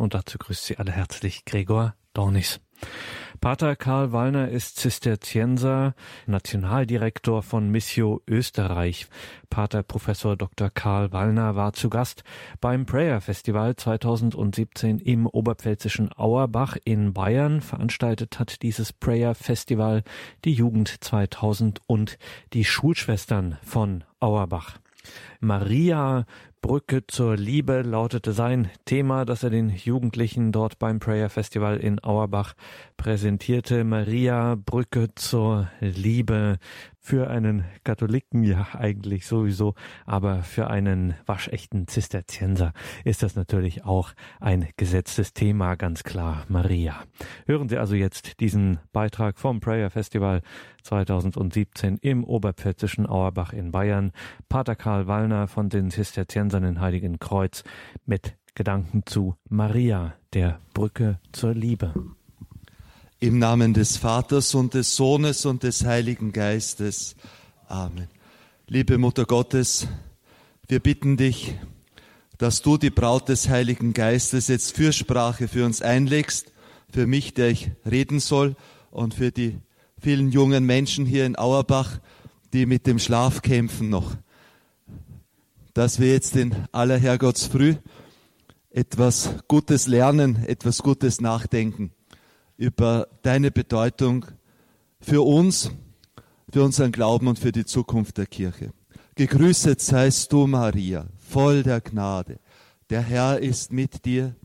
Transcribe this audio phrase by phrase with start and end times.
[0.00, 2.58] Und dazu grüßt Sie alle herzlich Gregor Dornis.
[3.42, 5.94] Pater Karl Wallner ist Zisterzienser,
[6.26, 9.08] Nationaldirektor von Missio Österreich.
[9.50, 10.70] Pater Professor Dr.
[10.70, 12.24] Karl Wallner war zu Gast
[12.62, 17.60] beim Prayer Festival 2017 im oberpfälzischen Auerbach in Bayern.
[17.60, 20.02] Veranstaltet hat dieses Prayer Festival
[20.46, 22.16] die Jugend 2000 und
[22.54, 24.78] die Schulschwestern von Auerbach.
[25.40, 26.26] Maria
[26.62, 32.04] Brücke zur Liebe lautete sein Thema, das er den Jugendlichen dort beim Prayer Festival in
[32.04, 32.54] Auerbach
[32.98, 33.82] präsentierte.
[33.82, 36.58] Maria Brücke zur Liebe
[37.00, 39.74] für einen Katholiken ja eigentlich sowieso,
[40.06, 42.72] aber für einen waschechten Zisterzienser
[43.04, 47.02] ist das natürlich auch ein gesetztes Thema, ganz klar, Maria.
[47.46, 50.42] Hören Sie also jetzt diesen Beitrag vom Prayer Festival
[50.82, 54.12] 2017 im oberpfälzischen Auerbach in Bayern.
[54.48, 57.64] Pater Karl Wallner von den Zisterziensern in Heiligen Kreuz
[58.04, 61.94] mit Gedanken zu Maria, der Brücke zur Liebe.
[63.22, 67.16] Im Namen des Vaters und des Sohnes und des Heiligen Geistes.
[67.68, 68.08] Amen.
[68.66, 69.86] Liebe Mutter Gottes,
[70.68, 71.54] wir bitten dich,
[72.38, 76.50] dass du die Braut des Heiligen Geistes jetzt Fürsprache für uns einlegst,
[76.90, 78.56] für mich, der ich reden soll,
[78.90, 79.58] und für die
[80.00, 82.00] vielen jungen Menschen hier in Auerbach,
[82.54, 84.16] die mit dem Schlaf kämpfen noch.
[85.74, 87.74] Dass wir jetzt in aller Herrgottsfrüh
[88.70, 91.92] etwas Gutes lernen, etwas Gutes nachdenken
[92.60, 94.26] über deine Bedeutung
[95.00, 95.70] für uns,
[96.52, 98.74] für unseren Glauben und für die Zukunft der Kirche.
[99.14, 102.38] Gegrüßet seist du, Maria, voll der Gnade.
[102.90, 104.36] Der Herr ist mit dir.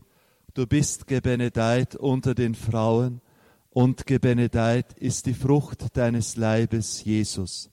[0.54, 3.20] Du bist gebenedeit unter den Frauen
[3.68, 7.70] und gebenedeit ist die Frucht deines Leibes, Jesus.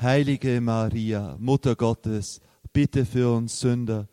[0.00, 2.40] Heilige Maria, Mutter Gottes,
[2.72, 4.08] bitte für uns Sünder,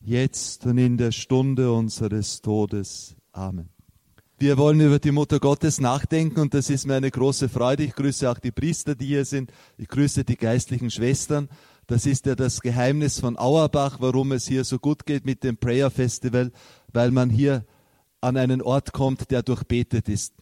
[0.00, 3.16] jetzt und in der Stunde unseres Todes.
[3.32, 3.77] Amen.
[4.40, 7.82] Wir wollen über die Mutter Gottes nachdenken und das ist mir eine große Freude.
[7.82, 9.50] Ich grüße auch die Priester, die hier sind.
[9.78, 11.48] Ich grüße die geistlichen Schwestern.
[11.88, 15.56] Das ist ja das Geheimnis von Auerbach, warum es hier so gut geht mit dem
[15.56, 16.52] Prayer Festival,
[16.92, 17.64] weil man hier
[18.20, 20.34] an einen Ort kommt, der durchbetet ist,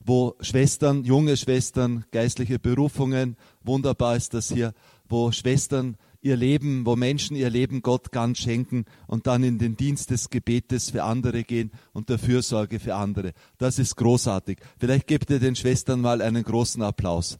[0.00, 4.72] wo Schwestern, junge Schwestern, geistliche Berufungen, wunderbar ist das hier,
[5.10, 9.76] wo Schwestern ihr Leben, wo Menschen ihr Leben Gott ganz schenken und dann in den
[9.76, 13.32] Dienst des Gebetes für andere gehen und der Fürsorge für andere.
[13.58, 14.58] Das ist großartig.
[14.78, 17.38] Vielleicht gebt ihr den Schwestern mal einen großen Applaus.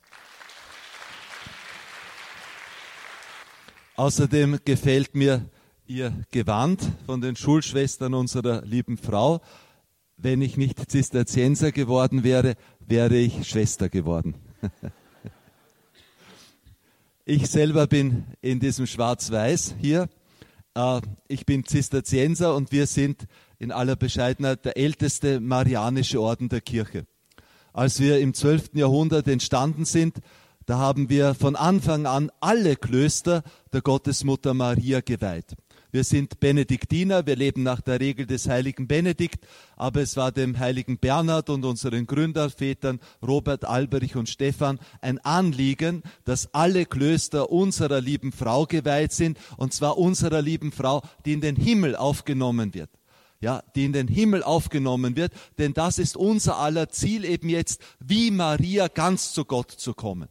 [3.95, 5.49] Außerdem gefällt mir
[5.87, 9.41] ihr Gewand von den Schulschwestern unserer lieben Frau.
[10.17, 14.35] Wenn ich nicht Zisterzienser geworden wäre, wäre ich Schwester geworden.
[17.35, 20.11] Ich selber bin in diesem Schwarz-Weiß hier.
[20.75, 23.27] Äh, ich bin Zisterzienser und wir sind
[23.59, 27.07] in aller Bescheidenheit der älteste marianische Orden der Kirche.
[27.73, 28.75] Als wir im 12.
[28.75, 30.19] Jahrhundert entstanden sind,
[30.67, 35.57] da haben wir von Anfang an alle Klöster der Gottesmutter Maria geweiht.
[35.93, 40.59] Wir sind Benediktiner, wir leben nach der Regel des heiligen Benedikt, aber es war dem
[40.59, 48.01] heiligen Bernhard und unseren Gründervätern Robert, Alberich und Stephan ein Anliegen, dass alle Klöster unserer
[48.01, 52.89] lieben Frau geweiht sind, und zwar unserer lieben Frau, die in den Himmel aufgenommen wird
[53.43, 57.83] ja, die in den Himmel aufgenommen wird, denn das ist unser aller Ziel eben jetzt,
[57.99, 60.29] wie Maria ganz zu Gott zu kommen.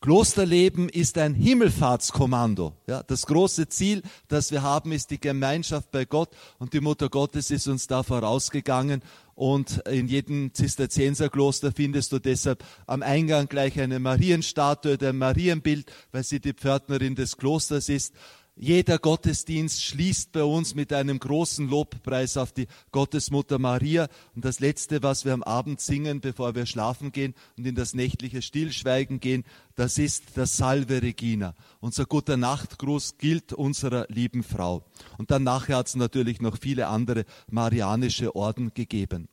[0.00, 2.74] Klosterleben ist ein Himmelfahrtskommando.
[2.86, 7.08] Ja, das große Ziel, das wir haben, ist die Gemeinschaft bei Gott und die Mutter
[7.08, 9.02] Gottes ist uns da vorausgegangen
[9.34, 16.24] und in jedem Zisterzienserkloster findest du deshalb am Eingang gleich eine Marienstatue, ein Marienbild, weil
[16.24, 18.14] sie die Pförtnerin des Klosters ist.
[18.58, 24.08] Jeder Gottesdienst schließt bei uns mit einem großen Lobpreis auf die Gottesmutter Maria.
[24.34, 27.92] Und das Letzte, was wir am Abend singen, bevor wir schlafen gehen und in das
[27.92, 31.54] nächtliche Stillschweigen gehen, das ist das Salve Regina.
[31.80, 34.86] Unser guter Nachtgruß gilt unserer lieben Frau.
[35.18, 39.28] Und dann nachher hat es natürlich noch viele andere marianische Orden gegeben.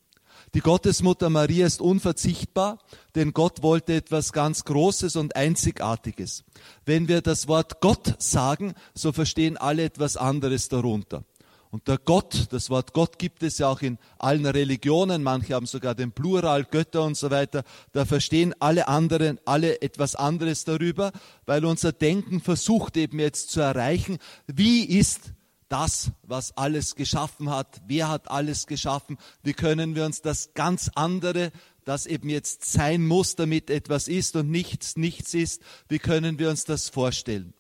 [0.54, 2.78] Die Gottesmutter Maria ist unverzichtbar,
[3.16, 6.44] denn Gott wollte etwas ganz Großes und Einzigartiges.
[6.86, 11.24] Wenn wir das Wort Gott sagen, so verstehen alle etwas anderes darunter.
[11.72, 15.66] Und der Gott, das Wort Gott gibt es ja auch in allen Religionen, manche haben
[15.66, 17.64] sogar den Plural, Götter und so weiter,
[17.94, 21.12] da verstehen alle anderen, alle etwas anderes darüber,
[21.48, 25.34] weil unser Denken versucht eben jetzt zu erreichen, wie ist
[25.74, 30.92] das, was alles geschaffen hat, wer hat alles geschaffen, wie können wir uns das ganz
[30.94, 31.52] andere,
[31.84, 36.52] das eben jetzt sein muss, damit etwas ist und nichts nichts ist, wie können wir
[36.52, 37.56] uns das vorstellen.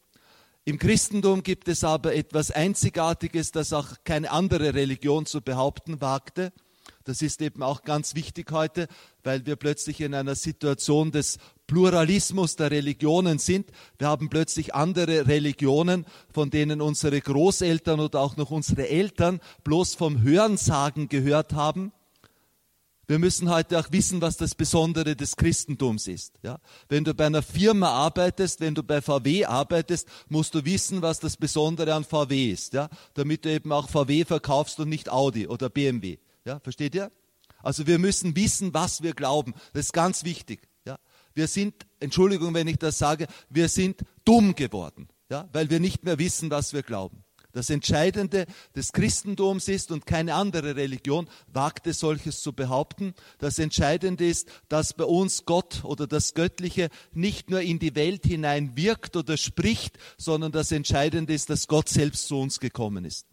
[0.63, 6.53] Im Christentum gibt es aber etwas Einzigartiges, das auch keine andere Religion zu behaupten wagte.
[7.05, 8.89] Das ist eben auch ganz wichtig heute,
[9.23, 13.71] weil wir plötzlich in einer Situation des Pluralismus der Religionen sind.
[13.97, 19.95] Wir haben plötzlich andere Religionen, von denen unsere Großeltern oder auch noch unsere Eltern bloß
[19.95, 21.91] vom Hörensagen gehört haben.
[23.05, 26.39] Wir müssen heute auch wissen, was das Besondere des Christentums ist.
[26.41, 26.59] Ja?
[26.87, 31.19] Wenn du bei einer Firma arbeitest, wenn du bei VW arbeitest, musst du wissen, was
[31.19, 32.89] das Besondere an VW ist, ja?
[33.13, 36.17] damit du eben auch VW verkaufst und nicht Audi oder BMW.
[36.45, 36.59] Ja?
[36.59, 37.11] Versteht ihr?
[37.61, 39.53] Also wir müssen wissen, was wir glauben.
[39.73, 40.61] Das ist ganz wichtig.
[41.33, 45.49] Wir sind, Entschuldigung, wenn ich das sage, wir sind dumm geworden, ja?
[45.53, 47.23] weil wir nicht mehr wissen, was wir glauben.
[47.53, 54.27] Das Entscheidende des Christentums ist, und keine andere Religion wagte solches zu behaupten, das Entscheidende
[54.27, 59.15] ist, dass bei uns Gott oder das Göttliche nicht nur in die Welt hinein wirkt
[59.15, 63.27] oder spricht, sondern das Entscheidende ist, dass Gott selbst zu uns gekommen ist.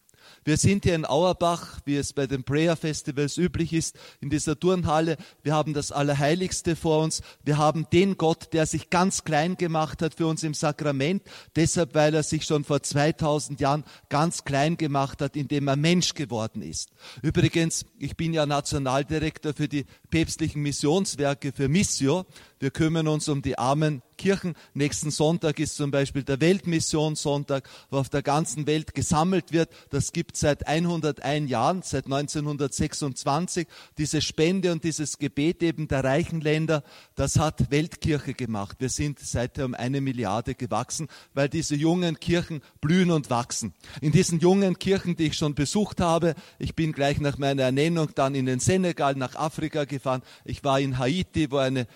[0.45, 4.59] Wir sind hier in Auerbach, wie es bei den Prayer Festivals üblich ist, in dieser
[4.59, 5.17] Turnhalle.
[5.43, 7.21] Wir haben das Allerheiligste vor uns.
[7.45, 11.23] Wir haben den Gott, der sich ganz klein gemacht hat für uns im Sakrament.
[11.57, 16.15] Deshalb, weil er sich schon vor 2000 Jahren ganz klein gemacht hat, indem er Mensch
[16.15, 16.91] geworden ist.
[17.23, 22.25] Übrigens, ich bin ja Nationaldirektor für die päpstlichen Missionswerke für Missio.
[22.61, 24.55] Wir kümmern uns um die armen Kirchen.
[24.75, 29.71] Nächsten Sonntag ist zum Beispiel der Weltmissionssonntag, wo auf der ganzen Welt gesammelt wird.
[29.89, 33.67] Das gibt seit 101 Jahren, seit 1926.
[33.97, 36.85] Diese Spende und dieses Gebet eben der reichen Länder,
[37.15, 38.77] das hat Weltkirche gemacht.
[38.79, 43.73] Wir sind seither um eine Milliarde gewachsen, weil diese jungen Kirchen blühen und wachsen.
[44.03, 48.11] In diesen jungen Kirchen, die ich schon besucht habe, ich bin gleich nach meiner Ernennung
[48.15, 50.21] dann in den Senegal, nach Afrika gefahren.
[50.45, 51.87] Ich war in Haiti, wo eine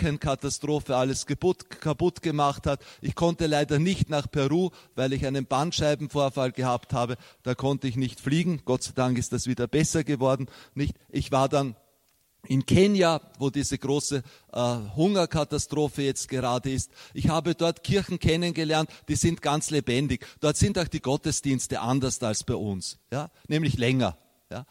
[0.00, 2.82] Hurricane-Katastrophe alles kaputt gemacht hat.
[3.00, 7.16] Ich konnte leider nicht nach Peru, weil ich einen Bandscheibenvorfall gehabt habe.
[7.42, 8.62] Da konnte ich nicht fliegen.
[8.64, 10.46] Gott sei Dank ist das wieder besser geworden.
[10.74, 10.96] Nicht?
[11.08, 11.76] Ich war dann
[12.46, 16.90] in Kenia, wo diese große äh, Hungerkatastrophe jetzt gerade ist.
[17.12, 20.26] Ich habe dort Kirchen kennengelernt, die sind ganz lebendig.
[20.40, 24.16] Dort sind auch die Gottesdienste anders als bei uns, ja, nämlich länger.
[24.50, 24.64] Ja.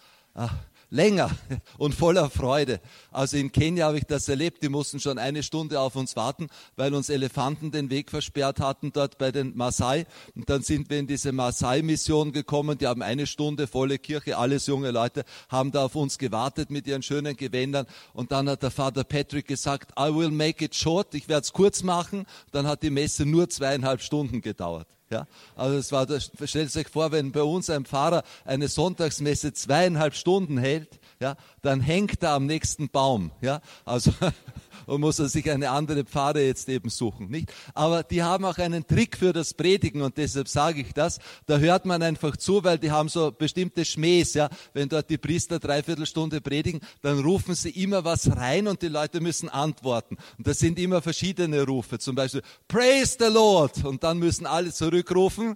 [0.90, 1.30] Länger
[1.78, 2.80] und voller Freude.
[3.12, 6.48] Also in Kenia habe ich das erlebt, die mussten schon eine Stunde auf uns warten,
[6.76, 10.06] weil uns Elefanten den Weg versperrt hatten dort bei den Maasai.
[10.36, 14.68] Und dann sind wir in diese Maasai-Mission gekommen, die haben eine Stunde volle Kirche, alles
[14.68, 17.86] junge Leute, haben da auf uns gewartet mit ihren schönen Gewändern.
[18.14, 21.54] Und dann hat der Vater Patrick gesagt, I will make it short, ich werde es
[21.54, 22.26] kurz machen.
[22.52, 24.88] Dann hat die Messe nur zweieinhalb Stunden gedauert.
[25.12, 25.26] Ja,
[25.56, 26.06] also es war,
[26.46, 31.82] stellt sich vor, wenn bei uns ein Pfarrer eine Sonntagsmesse zweieinhalb Stunden hält, ja, dann
[31.82, 33.32] hängt er am nächsten Baum.
[33.42, 34.14] Ja, also
[34.90, 37.54] und muss er sich eine andere Pfarre jetzt eben suchen, nicht?
[37.74, 41.20] Aber die haben auch einen Trick für das Predigen und deshalb sage ich das.
[41.46, 44.50] Da hört man einfach zu, weil die haben so bestimmte Schmähs, ja.
[44.74, 48.88] Wenn dort die Priester dreiviertel Stunde predigen, dann rufen sie immer was rein und die
[48.88, 50.18] Leute müssen antworten.
[50.38, 52.00] Und das sind immer verschiedene Rufe.
[52.00, 53.86] Zum Beispiel, Praise the Lord.
[53.86, 55.56] Und dann müssen alle zurückrufen.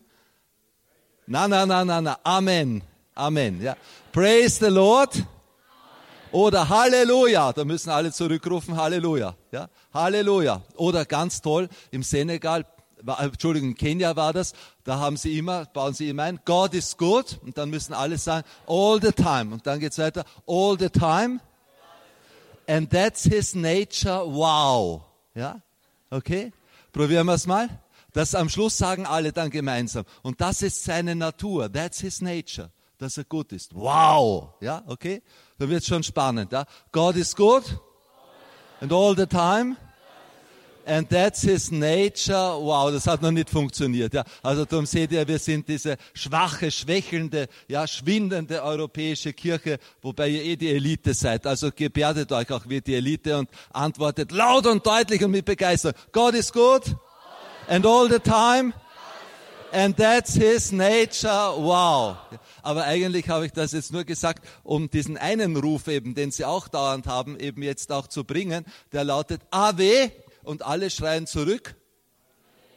[1.25, 2.19] Na, na, na, na, na.
[2.24, 2.83] Amen.
[3.15, 3.62] Amen.
[3.62, 3.75] Ja.
[4.12, 5.24] Praise the Lord.
[6.33, 9.35] Oder Halleluja, da müssen alle zurückrufen, Halleluja.
[9.51, 9.69] Ja?
[9.94, 10.63] Halleluja.
[10.75, 12.65] Oder ganz toll, im Senegal,
[13.19, 14.53] Entschuldigung, in Kenia war das,
[14.83, 18.18] da haben sie immer, bauen sie immer ein, God is good, und dann müssen alle
[18.18, 19.53] sagen, all the time.
[19.53, 21.39] Und dann geht's weiter, all the time.
[22.68, 25.02] And that's his nature, wow.
[25.35, 25.61] Ja?
[26.09, 26.52] Okay?
[26.92, 27.69] Probieren wir es mal.
[28.11, 30.04] Das am Schluss sagen alle dann gemeinsam.
[30.23, 31.71] Und das ist seine Natur.
[31.71, 32.71] That's his nature.
[33.04, 33.76] Dass er gut ist.
[33.76, 34.54] Wow.
[34.62, 35.22] Ja, okay?
[35.57, 36.54] Da wird schon spannend.
[36.54, 36.64] Ja?
[36.90, 37.62] God is good
[38.80, 39.76] and all the time.
[40.86, 42.56] And that's his nature.
[42.62, 44.14] Wow, das hat noch nicht funktioniert.
[44.14, 44.24] Ja.
[44.42, 50.44] Also darum seht ihr, wir sind diese schwache, schwächelnde, ja, schwindende europäische Kirche, wobei ihr
[50.45, 51.45] eh die Elite seid.
[51.45, 55.98] Also gebärdet euch auch wie die Elite und antwortet laut und deutlich und mit Begeisterung.
[56.14, 56.95] God is good
[57.68, 58.74] and all the time.
[59.74, 61.52] And that's his nature.
[61.57, 62.18] Wow.
[62.64, 66.46] Aber eigentlich habe ich das jetzt nur gesagt, um diesen einen Ruf eben, den sie
[66.46, 68.66] auch dauernd haben, eben jetzt auch zu bringen.
[68.94, 70.12] Der lautet Ave
[70.44, 71.76] und alle schreien zurück.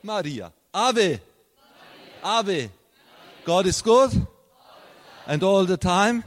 [0.02, 0.52] Maria.
[0.72, 1.20] Ave.
[2.20, 2.70] Ave.
[3.44, 4.10] God is good.
[5.24, 6.24] And all the time.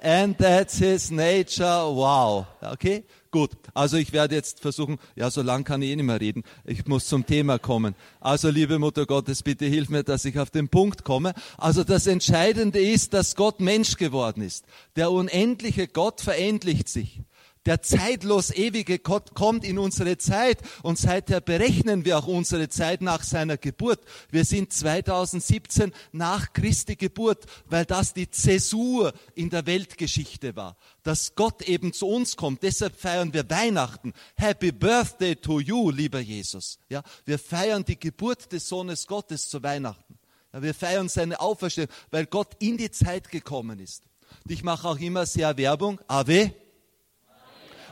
[0.00, 1.64] And that's his nature.
[1.64, 2.46] Wow.
[2.62, 3.04] Okay?
[3.34, 6.44] Gut, also ich werde jetzt versuchen, ja, so lang kann ich eh nicht mehr reden.
[6.64, 7.96] Ich muss zum Thema kommen.
[8.20, 11.34] Also, liebe Mutter Gottes, bitte hilf mir, dass ich auf den Punkt komme.
[11.56, 14.66] Also das Entscheidende ist, dass Gott Mensch geworden ist.
[14.94, 17.22] Der unendliche Gott verendlicht sich.
[17.66, 23.00] Der zeitlos ewige Gott kommt in unsere Zeit und seither berechnen wir auch unsere Zeit
[23.00, 24.00] nach seiner Geburt.
[24.30, 31.36] Wir sind 2017 nach Christi Geburt, weil das die Zäsur in der Weltgeschichte war, dass
[31.36, 32.62] Gott eben zu uns kommt.
[32.62, 34.12] Deshalb feiern wir Weihnachten.
[34.36, 36.78] Happy Birthday to you, lieber Jesus.
[36.90, 40.18] Ja, wir feiern die Geburt des Sohnes Gottes zu Weihnachten.
[40.52, 44.02] Ja, wir feiern seine Auferstehung, weil Gott in die Zeit gekommen ist.
[44.46, 45.98] Ich mache auch immer sehr Werbung.
[46.08, 46.52] Ave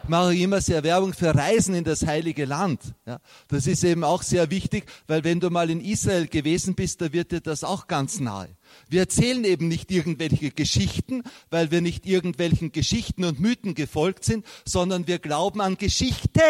[0.09, 2.95] mache ich immer sehr Werbung für Reisen in das heilige Land.
[3.07, 7.01] Ja, das ist eben auch sehr wichtig, weil wenn du mal in Israel gewesen bist,
[7.01, 8.57] da wird dir das auch ganz nahe.
[8.89, 14.47] Wir erzählen eben nicht irgendwelche Geschichten, weil wir nicht irgendwelchen Geschichten und Mythen gefolgt sind,
[14.65, 16.43] sondern wir glauben an Geschichte,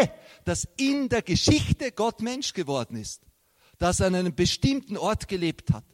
[0.44, 3.22] dass in der Geschichte Gott Mensch geworden ist,
[3.78, 5.84] dass er an einem bestimmten Ort gelebt hat,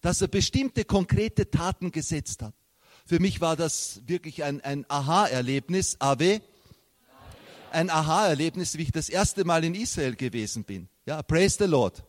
[0.00, 2.54] dass er bestimmte konkrete Taten gesetzt hat.
[3.06, 5.96] Für mich war das wirklich ein, ein Aha-Erlebnis.
[6.00, 6.42] Ave,
[7.72, 10.88] ein Aha-Erlebnis, wie ich das erste Mal in Israel gewesen bin.
[11.04, 12.02] Ja, praise the Lord.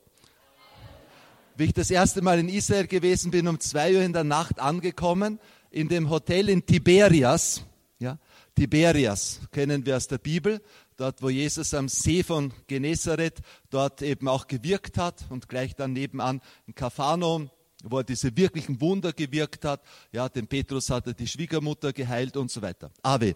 [1.55, 4.59] Wie ich das erste Mal in Israel gewesen bin, um zwei Uhr in der Nacht
[4.59, 5.39] angekommen,
[5.71, 7.63] in dem Hotel in Tiberias.
[7.99, 8.17] Ja,
[8.55, 10.61] Tiberias kennen wir aus der Bibel,
[10.97, 15.93] dort wo Jesus am See von Genezareth dort eben auch gewirkt hat und gleich dann
[15.93, 17.49] nebenan in Kapharnaum,
[17.83, 19.81] wo er diese wirklichen Wunder gewirkt hat.
[20.11, 22.91] Ja, den Petrus hat er die Schwiegermutter geheilt und so weiter.
[23.01, 23.35] Ave.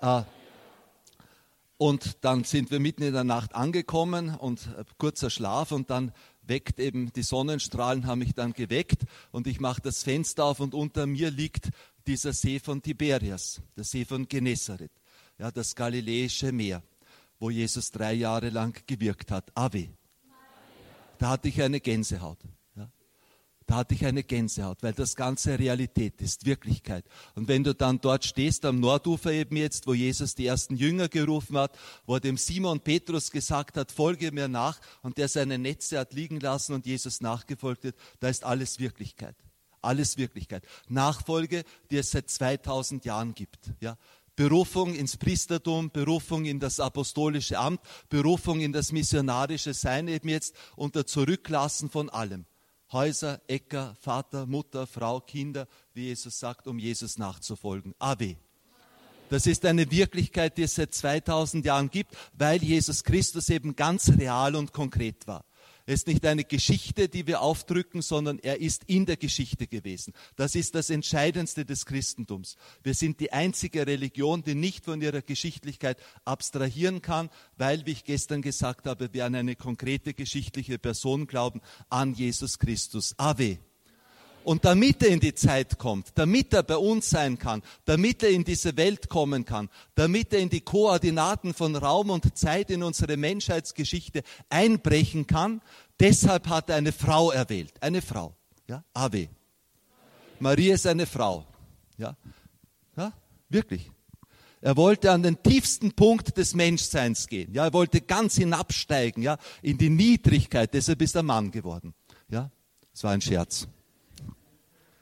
[0.00, 0.22] Äh,
[1.78, 6.12] und dann sind wir mitten in der Nacht angekommen und äh, kurzer Schlaf und dann
[6.42, 10.74] weckt eben die Sonnenstrahlen haben mich dann geweckt und ich mache das Fenster auf und
[10.74, 11.70] unter mir liegt
[12.06, 14.92] dieser See von Tiberias, der See von Genezareth,
[15.38, 16.82] ja, das galiläische Meer,
[17.38, 19.50] wo Jesus drei Jahre lang gewirkt hat.
[19.54, 19.88] Ave.
[21.18, 22.38] Da hatte ich eine Gänsehaut
[23.68, 27.04] da hatte ich eine Gänsehaut, weil das Ganze Realität ist, Wirklichkeit.
[27.34, 31.08] Und wenn du dann dort stehst, am Nordufer eben jetzt, wo Jesus die ersten Jünger
[31.10, 35.58] gerufen hat, wo er dem Simon Petrus gesagt hat, folge mir nach, und der seine
[35.58, 39.36] Netze hat liegen lassen und Jesus nachgefolgt hat, da ist alles Wirklichkeit.
[39.82, 40.64] Alles Wirklichkeit.
[40.88, 43.58] Nachfolge, die es seit 2000 Jahren gibt.
[43.80, 43.98] Ja,
[44.34, 50.54] Berufung ins Priestertum, Berufung in das apostolische Amt, Berufung in das missionarische Sein eben jetzt
[50.74, 52.46] unter Zurücklassen von allem.
[52.92, 57.94] Häuser, Äcker, Vater, Mutter, Frau, Kinder, wie Jesus sagt, um Jesus nachzufolgen.
[57.98, 58.36] Ave.
[59.28, 64.10] Das ist eine Wirklichkeit, die es seit 2000 Jahren gibt, weil Jesus Christus eben ganz
[64.18, 65.44] real und konkret war.
[65.88, 70.12] Er ist nicht eine Geschichte, die wir aufdrücken, sondern er ist in der Geschichte gewesen.
[70.36, 72.56] Das ist das Entscheidendste des Christentums.
[72.82, 78.04] Wir sind die einzige Religion, die nicht von ihrer Geschichtlichkeit abstrahieren kann, weil, wie ich
[78.04, 83.14] gestern gesagt habe, wir an eine konkrete geschichtliche Person glauben, an Jesus Christus.
[83.16, 83.58] Ave.
[84.48, 88.30] Und damit er in die Zeit kommt, damit er bei uns sein kann, damit er
[88.30, 92.82] in diese Welt kommen kann, damit er in die Koordinaten von Raum und Zeit in
[92.82, 95.60] unsere Menschheitsgeschichte einbrechen kann,
[96.00, 97.74] deshalb hat er eine Frau erwählt.
[97.82, 98.34] Eine Frau.
[98.66, 99.28] Ja, Ave.
[100.40, 101.44] Maria ist eine Frau.
[101.98, 102.16] Ja,
[102.96, 103.12] ja
[103.50, 103.90] wirklich.
[104.62, 107.52] Er wollte an den tiefsten Punkt des Menschseins gehen.
[107.52, 110.72] Ja, er wollte ganz hinabsteigen, ja, in die Niedrigkeit.
[110.72, 111.92] Deshalb ist er Mann geworden.
[112.30, 112.50] Ja,
[112.94, 113.68] es war ein Scherz.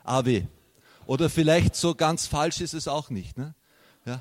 [0.07, 0.47] AW.
[1.07, 3.39] Oder vielleicht so ganz falsch ist es auch nicht.
[3.39, 3.55] Ne?
[4.05, 4.21] Ja.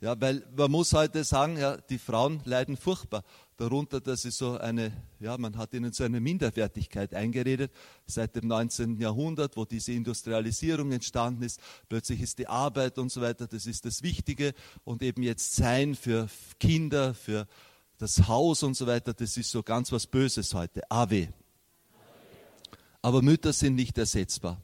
[0.00, 3.22] ja, weil man muss heute sagen, ja, die Frauen leiden furchtbar
[3.56, 7.72] darunter, dass sie so eine, ja, man hat ihnen so eine Minderwertigkeit eingeredet
[8.06, 9.00] seit dem 19.
[9.00, 11.60] Jahrhundert, wo diese Industrialisierung entstanden ist.
[11.88, 15.94] Plötzlich ist die Arbeit und so weiter, das ist das Wichtige und eben jetzt Sein
[15.94, 16.28] für
[16.58, 17.46] Kinder, für
[17.98, 20.82] das Haus und so weiter, das ist so ganz was Böses heute.
[20.90, 21.28] AW.
[23.00, 24.60] Aber Mütter sind nicht ersetzbar.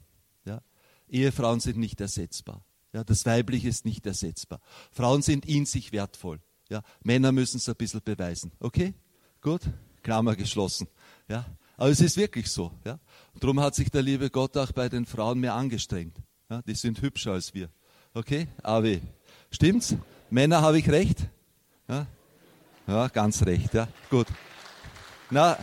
[1.13, 2.65] Ehefrauen sind nicht ersetzbar.
[2.93, 4.61] Ja, das Weibliche ist nicht ersetzbar.
[4.91, 6.41] Frauen sind in sich wertvoll.
[6.69, 8.53] Ja, Männer müssen es ein bisschen beweisen.
[8.59, 8.95] Okay?
[9.41, 9.63] Gut?
[10.03, 10.89] Klammer geschlossen.
[11.29, 12.73] Ja, aber es ist wirklich so.
[12.85, 12.99] Ja?
[13.35, 16.17] Und darum hat sich der liebe Gott auch bei den Frauen mehr angestrengt.
[16.51, 17.69] Ja, die sind hübscher als wir.
[18.15, 18.49] Okay?
[18.63, 18.89] Aber
[19.51, 19.95] stimmt's?
[20.31, 21.29] Männer habe ich recht?
[21.89, 22.07] Ja?
[22.87, 23.75] ja, ganz recht.
[23.75, 24.27] Ja, gut.
[25.31, 25.59] Na,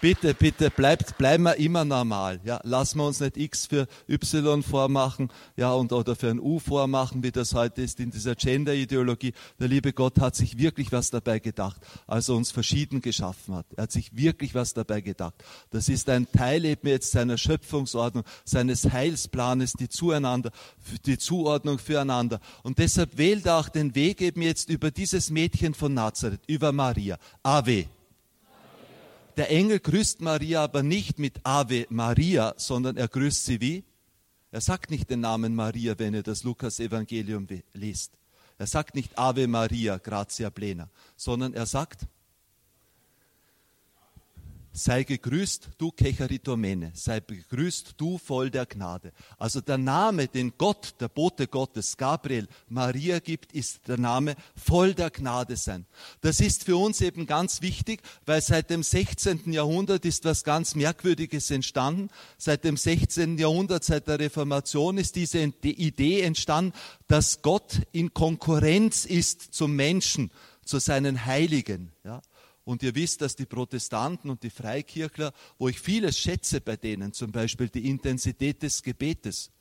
[0.00, 2.40] bitte, bitte, bleibt, bleiben wir immer normal.
[2.44, 6.58] Ja, lassen wir uns nicht X für Y vormachen, ja, und, oder für ein U
[6.58, 9.32] vormachen, wie das heute ist in dieser Gender-Ideologie.
[9.58, 13.66] Der liebe Gott hat sich wirklich was dabei gedacht, als er uns verschieden geschaffen hat.
[13.76, 15.34] Er hat sich wirklich was dabei gedacht.
[15.70, 20.50] Das ist ein Teil eben jetzt seiner Schöpfungsordnung, seines Heilsplanes, die zueinander,
[21.06, 22.40] die Zuordnung füreinander.
[22.62, 26.72] Und deshalb wählt er auch den Weg eben jetzt über dieses Mädchen von Nazareth, über
[26.72, 27.18] Maria.
[27.42, 27.86] Ave.
[29.36, 33.84] Der Engel grüßt Maria aber nicht mit Ave Maria, sondern er grüßt sie wie?
[34.50, 38.12] Er sagt nicht den Namen Maria, wenn ihr das Lukas-Evangelium liest.
[38.56, 42.06] Er sagt nicht Ave Maria, gratia plena, sondern er sagt,
[44.76, 49.12] sei gegrüßt, du Kecharitomene, sei gegrüßt, du voll der Gnade.
[49.38, 54.92] Also der Name, den Gott, der Bote Gottes, Gabriel, Maria gibt, ist der Name voll
[54.92, 55.86] der Gnade sein.
[56.20, 59.50] Das ist für uns eben ganz wichtig, weil seit dem 16.
[59.52, 62.10] Jahrhundert ist was ganz Merkwürdiges entstanden.
[62.36, 63.38] Seit dem 16.
[63.38, 66.74] Jahrhundert, seit der Reformation ist diese Idee entstanden,
[67.06, 70.30] dass Gott in Konkurrenz ist zum Menschen,
[70.66, 71.92] zu seinen Heiligen.
[72.04, 72.20] Ja?
[72.66, 77.12] Und ihr wisst, dass die Protestanten und die Freikirchler, wo ich vieles schätze bei denen,
[77.12, 79.52] zum Beispiel die Intensität des Gebetes.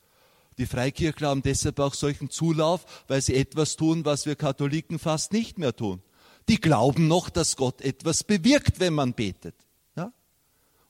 [0.57, 5.33] Die Freikirchler haben deshalb auch solchen Zulauf, weil sie etwas tun, was wir Katholiken fast
[5.33, 6.01] nicht mehr tun.
[6.49, 9.64] Die glauben noch, dass Gott etwas bewirkt, wenn man betet.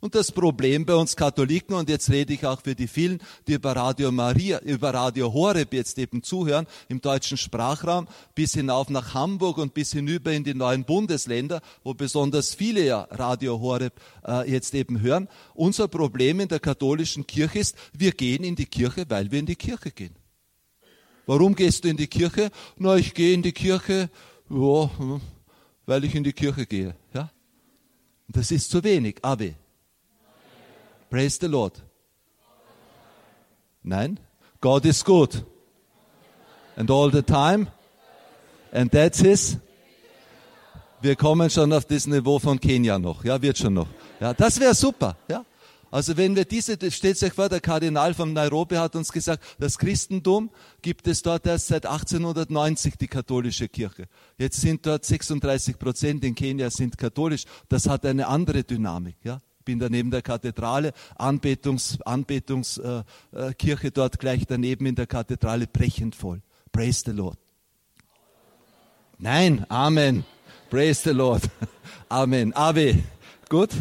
[0.06, 3.54] Und das Problem bei uns Katholiken, und jetzt rede ich auch für die vielen, die
[3.54, 9.16] über Radio Maria, über Radio Horeb jetzt eben zuhören, im deutschen Sprachraum, bis hinauf nach
[9.16, 14.48] Hamburg und bis hinüber in die neuen Bundesländer, wo besonders viele ja Radio Horeb äh,
[14.48, 15.28] jetzt eben hören.
[15.56, 19.48] Unser Problem in der katholischen Kirche ist, wir gehen in die Kirche, weil wir in
[19.48, 20.16] die Kirche gehen.
[21.26, 22.52] Warum gehst du in die Kirche?
[22.78, 24.12] Na, ich gehe in die Kirche,
[24.52, 24.92] ja,
[25.88, 26.96] weil ich in die Kirche gehe.
[27.12, 27.32] Ja?
[28.28, 29.16] Das ist zu wenig.
[29.24, 29.56] Ave.
[31.10, 31.82] Praise the Lord.
[33.84, 34.20] Nein?
[34.60, 35.46] God is good.
[36.76, 37.68] And all the time.
[38.72, 39.58] And that's his.
[41.02, 43.24] Wir kommen schon auf das Niveau von Kenia noch.
[43.24, 43.88] Ja, wird schon noch.
[44.20, 45.16] Ja, das wäre super.
[45.30, 45.46] Ja.
[45.92, 49.78] Also wenn wir diese, stellt euch vor, der Kardinal von Nairobi hat uns gesagt, das
[49.78, 50.50] Christentum
[50.82, 54.08] gibt es dort erst seit 1890, die katholische Kirche.
[54.38, 57.44] Jetzt sind dort 36 Prozent in Kenia sind katholisch.
[57.70, 59.18] Das hat eine andere Dynamik.
[59.24, 65.08] Ja bin da neben der Kathedrale, Anbetungs, Anbetungskirche äh, äh, dort gleich daneben in der
[65.08, 66.42] Kathedrale brechend voll.
[66.72, 67.38] Praise the Lord.
[69.18, 70.24] Nein, Amen.
[70.70, 71.44] Praise the Lord.
[72.10, 72.54] Amen.
[72.54, 73.04] Ave.
[73.50, 73.72] Gut.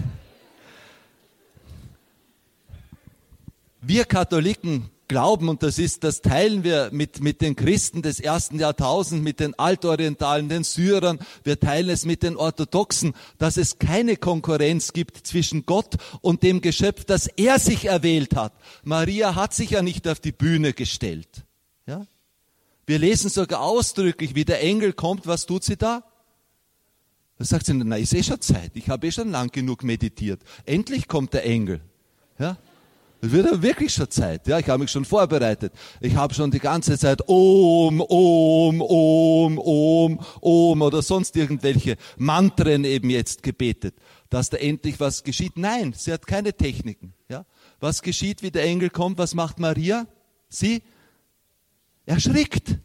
[3.81, 8.59] Wir Katholiken glauben, und das ist, das teilen wir mit, mit den Christen des ersten
[8.59, 14.17] Jahrtausends, mit den Altorientalen, den Syrern, wir teilen es mit den Orthodoxen, dass es keine
[14.17, 18.53] Konkurrenz gibt zwischen Gott und dem Geschöpf, das er sich erwählt hat.
[18.83, 21.45] Maria hat sich ja nicht auf die Bühne gestellt.
[21.87, 22.07] Ja?
[22.87, 26.05] Wir lesen sogar ausdrücklich, wie der Engel kommt, was tut sie da?
[27.39, 30.41] Da sagt sie, na, ist eh schon Zeit, ich habe eh schon lang genug meditiert.
[30.65, 31.81] Endlich kommt der Engel.
[32.39, 32.57] Ja?
[33.25, 34.47] Es wird ja wirklich schon Zeit.
[34.47, 35.73] Ja, ich habe mich schon vorbereitet.
[36.03, 42.85] Ich habe schon die ganze Zeit Om, Om, Om, Om, Om oder sonst irgendwelche Mantren
[42.85, 43.95] eben jetzt gebetet,
[44.29, 45.57] dass da endlich was geschieht.
[45.57, 47.15] Nein, sie hat keine Techniken.
[47.31, 47.47] Ja,
[47.81, 49.17] was geschieht, wie der Engel kommt?
[49.17, 50.07] Was macht Maria?
[50.51, 50.83] Sie
[52.05, 52.77] erschrickt.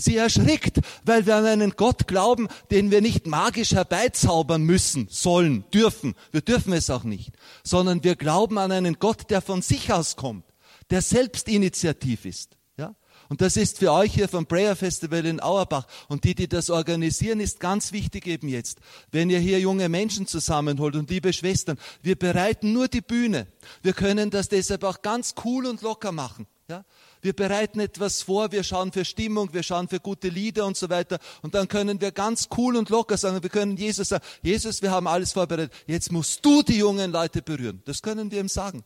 [0.00, 5.64] Sie erschrickt, weil wir an einen Gott glauben, den wir nicht magisch herbeizaubern müssen, sollen,
[5.74, 6.14] dürfen.
[6.30, 7.32] Wir dürfen es auch nicht,
[7.64, 10.44] sondern wir glauben an einen Gott, der von sich aus kommt,
[10.90, 12.56] der selbst initiativ ist.
[12.76, 12.94] Ja?
[13.28, 16.70] Und das ist für euch hier vom Prayer Festival in Auerbach und die, die das
[16.70, 18.78] organisieren, ist ganz wichtig eben jetzt.
[19.10, 23.48] Wenn ihr hier junge Menschen zusammenholt und liebe Schwestern, wir bereiten nur die Bühne.
[23.82, 26.46] Wir können das deshalb auch ganz cool und locker machen.
[26.68, 26.84] Ja?
[27.22, 30.90] Wir bereiten etwas vor, wir schauen für Stimmung, wir schauen für gute Lieder und so
[30.90, 31.18] weiter.
[31.40, 34.90] Und dann können wir ganz cool und locker sagen, wir können Jesus sagen, Jesus, wir
[34.90, 35.72] haben alles vorbereitet.
[35.86, 37.82] Jetzt musst du die jungen Leute berühren.
[37.86, 38.84] Das können wir ihm sagen.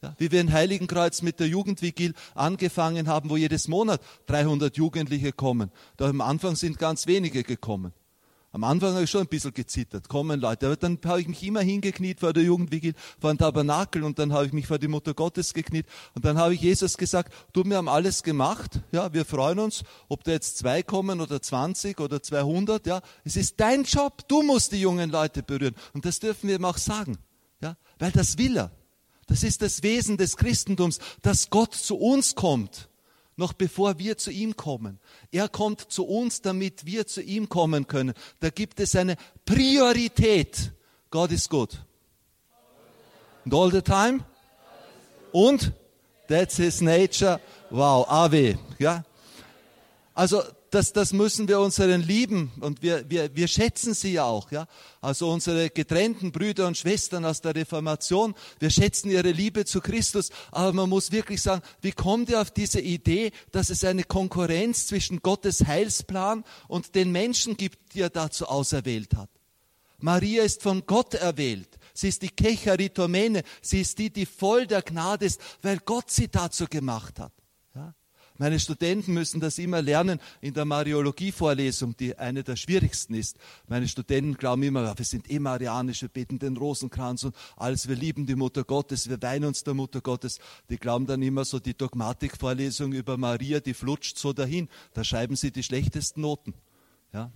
[0.00, 5.32] Ja, wie wir in Heiligenkreuz mit der Jugendvigil angefangen haben, wo jedes Monat 300 Jugendliche
[5.32, 5.72] kommen.
[5.96, 7.92] Da am Anfang sind ganz wenige gekommen.
[8.50, 10.66] Am Anfang habe ich schon ein bisschen gezittert, kommen Leute.
[10.66, 14.32] Aber dann habe ich mich immer hingekniet vor der Jugendwigil, vor dem Tabernakel und dann
[14.32, 15.86] habe ich mich vor die Mutter Gottes gekniet.
[16.14, 19.84] Und dann habe ich Jesus gesagt, du, wir haben alles gemacht, ja, wir freuen uns,
[20.08, 24.42] ob da jetzt zwei kommen oder 20 oder 200, ja, es ist dein Job, du
[24.42, 25.74] musst die jungen Leute berühren.
[25.92, 27.18] Und das dürfen wir ihm auch sagen,
[27.60, 28.70] ja, weil das will er.
[29.26, 32.87] Das ist das Wesen des Christentums, dass Gott zu uns kommt
[33.38, 34.98] noch bevor wir zu ihm kommen.
[35.30, 38.12] Er kommt zu uns, damit wir zu ihm kommen können.
[38.40, 40.72] Da gibt es eine Priorität.
[41.10, 41.78] Gott ist gut.
[43.44, 44.24] And all the time?
[45.32, 45.72] Und?
[46.28, 47.40] That's his nature.
[47.70, 48.58] Wow, Ave.
[48.78, 49.04] Ja?
[50.14, 54.50] Also das, das müssen wir unseren Lieben und wir, wir, wir schätzen sie ja auch,
[54.50, 54.66] ja.
[55.00, 60.30] Also unsere getrennten Brüder und Schwestern aus der Reformation, wir schätzen ihre Liebe zu Christus,
[60.50, 64.86] aber man muss wirklich sagen, wie kommt ihr auf diese Idee, dass es eine Konkurrenz
[64.86, 69.30] zwischen Gottes Heilsplan und den Menschen gibt, die er dazu auserwählt hat?
[69.98, 71.78] Maria ist von Gott erwählt.
[71.92, 73.42] Sie ist die Kecharitomene.
[73.60, 77.32] Sie ist die, die voll der Gnade ist, weil Gott sie dazu gemacht hat.
[78.40, 83.36] Meine Studenten müssen das immer lernen in der Mariologie-Vorlesung, die eine der schwierigsten ist.
[83.66, 87.96] Meine Studenten glauben immer, wir sind eh marianisch, wir beten den Rosenkranz und alles, wir
[87.96, 90.38] lieben die Mutter Gottes, wir weinen uns der Mutter Gottes.
[90.70, 94.68] Die glauben dann immer so, die Dogmatikvorlesung über Maria, die flutscht so dahin.
[94.94, 96.54] Da schreiben sie die schlechtesten Noten.
[97.12, 97.32] Ja?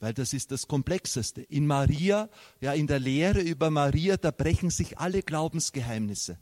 [0.00, 1.42] Weil das ist das Komplexeste.
[1.42, 2.28] In Maria,
[2.60, 6.36] ja, in der Lehre über Maria, da brechen sich alle Glaubensgeheimnisse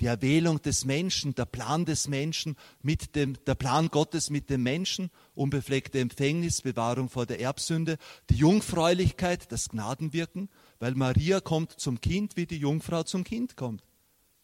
[0.00, 4.62] die Erwählung des Menschen, der Plan des Menschen mit dem, der Plan Gottes mit dem
[4.62, 7.98] Menschen, unbefleckte Empfängnis, Bewahrung vor der Erbsünde,
[8.30, 13.84] die Jungfräulichkeit, das Gnadenwirken, weil Maria kommt zum Kind, wie die Jungfrau zum Kind kommt.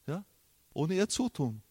[0.07, 0.25] Ja?
[0.75, 1.63] Ohne ihr Zutun.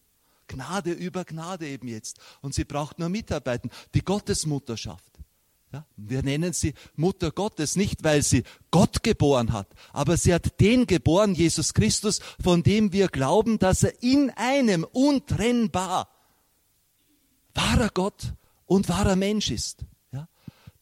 [0.48, 2.18] Gnade über Gnade eben jetzt.
[2.40, 3.70] Und sie braucht nur Mitarbeiten.
[3.94, 5.12] Die Gottesmutterschaft.
[5.72, 10.60] Ja, wir nennen sie Mutter Gottes nicht, weil sie Gott geboren hat, aber sie hat
[10.60, 16.08] den geboren, Jesus Christus, von dem wir glauben, dass er in einem untrennbar
[17.54, 18.32] wahrer Gott
[18.66, 19.84] und wahrer Mensch ist.
[20.12, 20.28] Ja?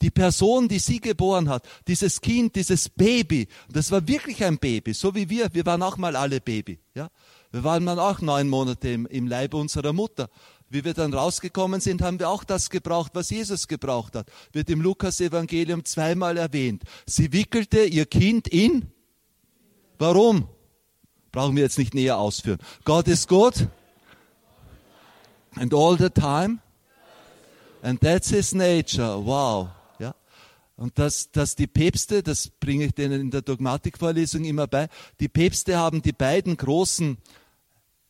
[0.02, 4.92] Die Person, die sie geboren hat, dieses Kind, dieses Baby, das war wirklich ein Baby,
[4.92, 6.78] so wie wir, wir waren auch mal alle Baby.
[6.94, 7.10] Ja?
[7.54, 10.28] Wir waren dann auch neun Monate im, im Leib unserer Mutter.
[10.74, 14.26] Wie wir dann rausgekommen sind, haben wir auch das gebraucht, was Jesus gebraucht hat.
[14.50, 16.82] Wird im Lukas-Evangelium zweimal erwähnt.
[17.06, 18.90] Sie wickelte ihr Kind in.
[20.00, 20.48] Warum?
[21.30, 22.58] Brauchen wir jetzt nicht näher ausführen.
[22.82, 23.68] Gott ist gut.
[25.54, 26.58] And all the time.
[27.80, 29.24] And that's his nature.
[29.24, 29.68] Wow.
[30.00, 30.12] Ja.
[30.76, 34.88] Und dass, dass die Päpste, das bringe ich denen in der Dogmatikvorlesung immer bei,
[35.20, 37.18] die Päpste haben die beiden großen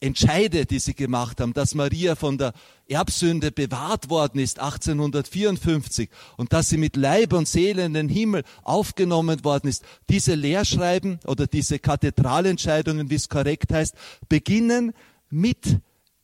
[0.05, 2.53] Entscheide, die sie gemacht haben, dass Maria von der
[2.87, 8.45] Erbsünde bewahrt worden ist 1854 und dass sie mit Leib und Seele in den Himmel
[8.63, 9.83] aufgenommen worden ist.
[10.11, 13.95] Diese Lehrschreiben oder diese Kathedralentscheidungen, wie es korrekt heißt,
[14.29, 14.93] beginnen
[15.31, 15.79] mit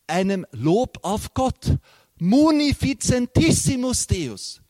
[0.06, 1.78] einem Lob auf Gott.
[2.18, 4.60] Munificentissimus Deus.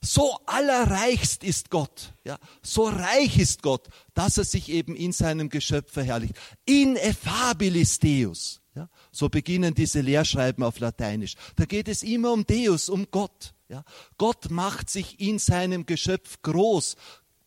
[0.00, 5.48] So allerreichst ist Gott, ja, so reich ist Gott, dass er sich eben in seinem
[5.48, 6.34] Geschöpf verherrlicht.
[6.64, 8.60] Ineffabilis Deus.
[8.74, 11.34] Ja, so beginnen diese Lehrschreiben auf Lateinisch.
[11.56, 13.54] Da geht es immer um Deus, um Gott.
[13.68, 13.84] Ja.
[14.18, 16.96] Gott macht sich in seinem Geschöpf groß.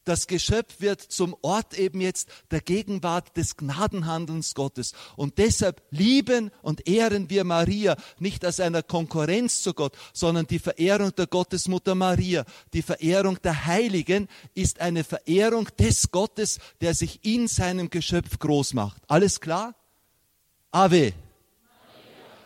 [0.05, 4.93] Das Geschöpf wird zum Ort eben jetzt der Gegenwart des Gnadenhandelns Gottes.
[5.15, 10.59] Und deshalb lieben und ehren wir Maria nicht als einer Konkurrenz zu Gott, sondern die
[10.59, 17.23] Verehrung der Gottesmutter Maria, die Verehrung der Heiligen ist eine Verehrung des Gottes, der sich
[17.23, 19.01] in seinem Geschöpf groß macht.
[19.07, 19.75] Alles klar?
[20.71, 21.13] Ave.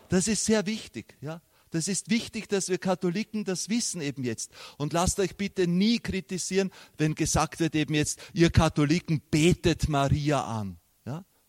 [0.10, 1.42] Das ist sehr wichtig, ja.
[1.74, 4.52] Das ist wichtig, dass wir Katholiken das wissen eben jetzt.
[4.78, 10.44] Und lasst euch bitte nie kritisieren, wenn gesagt wird eben jetzt, ihr Katholiken betet Maria
[10.44, 10.78] an.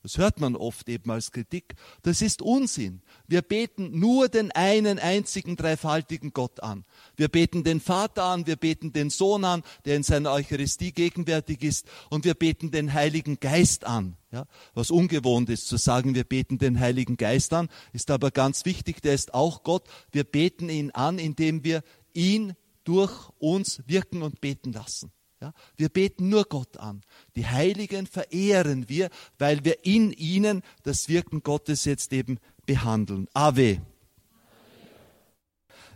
[0.04, 1.76] Das hört man oft eben als Kritik.
[2.02, 3.00] Das ist Unsinn.
[3.26, 6.84] Wir beten nur den einen einzigen dreifaltigen Gott an.
[7.16, 11.62] Wir beten den Vater an, wir beten den Sohn an, der in seiner Eucharistie gegenwärtig
[11.62, 14.18] ist, und wir beten den Heiligen Geist an.
[14.30, 18.66] Ja, was ungewohnt ist zu sagen, wir beten den Heiligen Geist an, ist aber ganz
[18.66, 19.88] wichtig, der ist auch Gott.
[20.12, 22.52] Wir beten ihn an, indem wir ihn
[22.84, 25.13] durch uns wirken und beten lassen.
[25.44, 27.02] Ja, wir beten nur Gott an.
[27.36, 33.28] Die Heiligen verehren wir, weil wir in ihnen das Wirken Gottes jetzt eben behandeln.
[33.34, 33.82] Ave.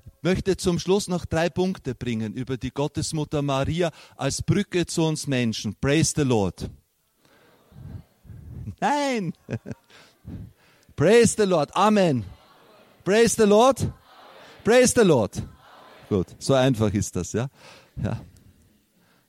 [0.05, 5.05] Ich möchte zum Schluss noch drei Punkte bringen über die Gottesmutter Maria als Brücke zu
[5.05, 5.75] uns Menschen.
[5.81, 6.69] Praise the Lord.
[8.81, 9.33] Nein.
[10.95, 11.75] Praise the Lord.
[11.75, 12.23] Amen.
[13.03, 13.91] Praise the Lord.
[14.63, 15.43] Praise the Lord.
[16.11, 17.49] Gut, so einfach ist das, ja.
[17.97, 18.21] Ja.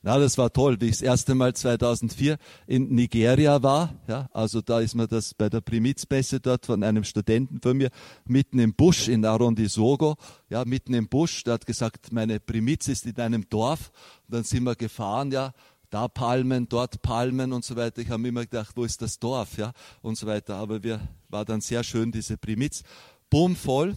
[0.02, 3.94] Na, das war toll, wie ich das erste Mal 2004 in Nigeria war.
[4.08, 7.90] Ja, also da ist mir das bei der Primizbässe dort von einem Studenten von mir
[8.24, 10.16] mitten im Busch in Arrondissogo,
[10.48, 11.44] ja, mitten im Busch.
[11.44, 13.92] Der hat gesagt, meine Primiz ist in einem Dorf.
[14.26, 15.52] Und dann sind wir gefahren, ja,
[15.90, 18.00] da Palmen, dort Palmen und so weiter.
[18.00, 20.54] Ich habe immer gedacht, wo ist das Dorf, ja, und so weiter.
[20.56, 22.84] Aber wir war dann sehr schön diese Primiz,
[23.28, 23.96] bumm voll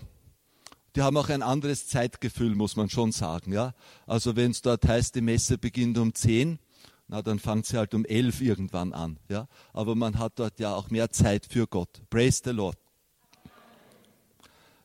[0.95, 3.51] die haben auch ein anderes Zeitgefühl, muss man schon sagen.
[3.51, 3.73] Ja?
[4.05, 6.59] Also wenn es dort heißt, die Messe beginnt um 10,
[7.07, 9.19] na, dann fängt sie halt um 11 irgendwann an.
[9.29, 9.47] Ja?
[9.73, 12.01] Aber man hat dort ja auch mehr Zeit für Gott.
[12.09, 12.77] Praise the Lord.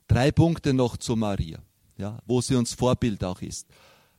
[0.09, 1.59] Drei Punkte noch zu Maria,
[1.99, 3.69] ja, wo sie uns Vorbild auch ist.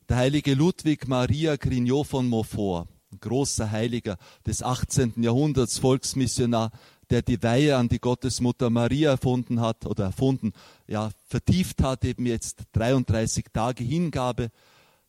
[0.07, 2.87] Der heilige Ludwig Maria Grignot von Montfort,
[3.19, 5.23] großer Heiliger des 18.
[5.23, 6.71] Jahrhunderts, Volksmissionar,
[7.09, 10.53] der die Weihe an die Gottesmutter Maria erfunden hat oder erfunden,
[10.87, 14.51] ja, vertieft hat, eben jetzt 33 Tage Hingabe.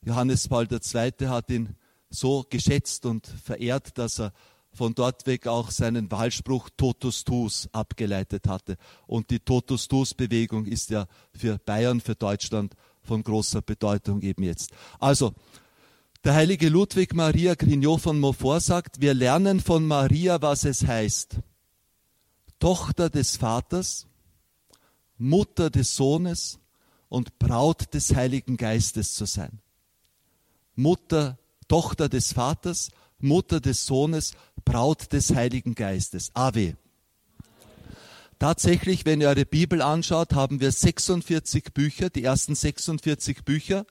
[0.03, 1.29] Johannes Paul II.
[1.29, 1.77] hat ihn
[2.09, 4.33] so geschätzt und verehrt, dass er
[4.73, 8.77] von dort weg auch seinen Wahlspruch Totus Tus abgeleitet hatte.
[9.07, 14.43] Und die Totus Tus Bewegung ist ja für Bayern, für Deutschland von großer Bedeutung eben
[14.43, 14.71] jetzt.
[14.99, 15.33] Also,
[16.25, 21.39] der heilige Ludwig Maria Grignot von Montfort sagt, wir lernen von Maria, was es heißt.
[22.61, 24.07] Tochter des Vaters,
[25.19, 26.61] Mutter des Sohnes
[27.09, 29.61] und Braut des Heiligen Geistes zu sein.
[30.77, 36.31] Mutter, Tochter des Vaters, Mutter des Sohnes, Braut des Heiligen Geistes.
[36.35, 36.77] Ave.
[38.39, 43.85] Tatsächlich, wenn ihr eure Bibel anschaut, haben wir 46 Bücher, die ersten 46 Bücher,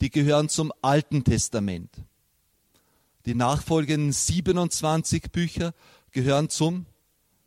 [0.00, 1.90] die gehören zum Alten Testament.
[3.24, 5.74] Die nachfolgenden 27 Bücher
[6.12, 6.86] gehören zum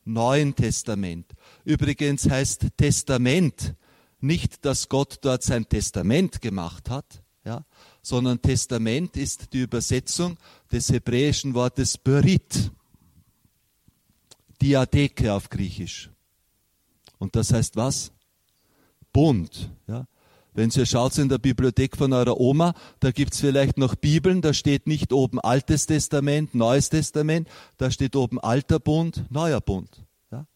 [0.05, 1.33] Neuen Testament.
[1.63, 3.75] Übrigens heißt Testament
[4.19, 7.65] nicht, dass Gott dort sein Testament gemacht hat, ja,
[8.01, 10.37] sondern Testament ist die Übersetzung
[10.71, 12.71] des hebräischen Wortes Berit,
[14.61, 16.09] Diadeke auf Griechisch.
[17.17, 18.11] Und das heißt was?
[19.13, 19.69] Bund.
[19.87, 20.05] Ja.
[20.59, 24.53] Wenn ihr schaut in der Bibliothek von eurer Oma, da gibt's vielleicht noch Bibeln, da
[24.53, 30.03] steht nicht oben Altes Testament, Neues Testament, da steht oben Alter Bund, Neuer Bund.
[30.33, 30.47] Ja.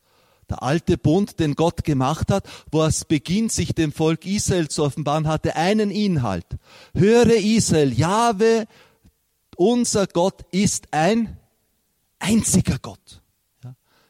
[0.50, 4.84] Der alte Bund, den Gott gemacht hat, wo es beginnt, sich dem Volk Israel zu
[4.84, 6.48] offenbaren, hatte einen Inhalt.
[6.94, 8.68] Höre Israel, Jahwe,
[9.56, 11.38] unser Gott ist ein
[12.20, 13.23] einziger Gott.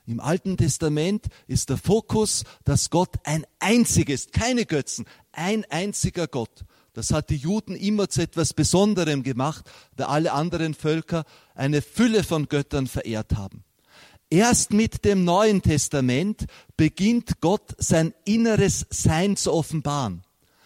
[0.06, 6.66] Im Alten Testament ist der Fokus, dass Gott ein einziges, keine Götzen, ein einziger Gott.
[6.94, 11.24] Das hat die Juden immer zu etwas Besonderem gemacht, da alle anderen Völker
[11.56, 13.64] eine Fülle von Göttern verehrt haben.
[14.30, 20.24] Erst mit dem Neuen Testament beginnt Gott sein inneres Sein zu offenbaren.